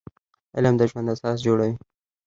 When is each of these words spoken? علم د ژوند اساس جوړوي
علم 0.55 0.75
د 0.77 0.81
ژوند 0.89 1.07
اساس 1.15 1.37
جوړوي 1.45 1.73